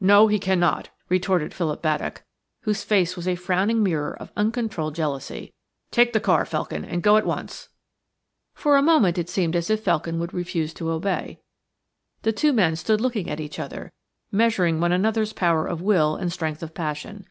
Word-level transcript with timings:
"No, 0.00 0.26
he 0.26 0.38
cannot," 0.38 0.88
retorted 1.10 1.52
Philip 1.52 1.82
Baddock, 1.82 2.24
whose 2.62 2.82
face 2.82 3.14
was 3.14 3.28
a 3.28 3.34
frowning 3.34 3.82
mirror 3.82 4.16
of 4.18 4.32
uncontrolled 4.34 4.94
jealousy; 4.94 5.52
"take 5.90 6.14
the 6.14 6.18
car, 6.18 6.46
Felkin, 6.46 6.82
and 6.82 7.02
go 7.02 7.18
at 7.18 7.26
once." 7.26 7.68
For 8.54 8.78
a 8.78 8.82
moment 8.82 9.18
it 9.18 9.28
seemed 9.28 9.54
as 9.54 9.68
if 9.68 9.84
Felkin 9.84 10.18
would 10.18 10.32
refuse 10.32 10.72
to 10.72 10.90
obey. 10.90 11.42
The 12.22 12.32
two 12.32 12.54
men 12.54 12.74
stood 12.74 13.02
looking 13.02 13.28
at 13.28 13.38
each 13.38 13.58
other, 13.58 13.92
measuring 14.32 14.80
one 14.80 14.92
another's 14.92 15.34
power 15.34 15.66
of 15.66 15.82
will 15.82 16.16
and 16.16 16.32
strength 16.32 16.62
of 16.62 16.72
passion. 16.72 17.26